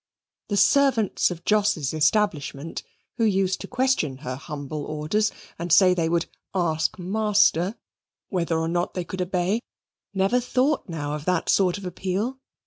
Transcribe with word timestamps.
The 0.47 0.57
servants 0.57 1.29
of 1.29 1.45
Jos's 1.45 1.93
establishment, 1.93 2.81
who 3.17 3.23
used 3.23 3.61
to 3.61 3.67
question 3.67 4.17
her 4.25 4.35
humble 4.35 4.83
orders 4.83 5.31
and 5.59 5.71
say 5.71 5.93
they 5.93 6.09
would 6.09 6.25
"ask 6.55 6.97
Master" 6.97 7.75
whether 8.29 8.57
or 8.57 8.67
not 8.67 8.95
they 8.95 9.03
could 9.05 9.21
obey, 9.21 9.59
never 10.11 10.39
thought 10.39 10.89
now 10.89 11.13
of 11.13 11.25
that 11.25 11.49
sort 11.49 11.77
of 11.77 11.85
appeal. 11.85 12.39